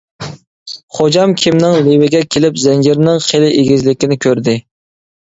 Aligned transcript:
خوجام 0.99 1.35
كېمىنىڭ 1.43 1.77
لېۋىگە 1.89 2.23
كېلىپ 2.37 2.59
زەنجىرنىڭ 2.65 3.23
خېلى 3.31 3.55
ئېگىزلىكىنى 3.55 4.23
كۆردى. 4.29 4.61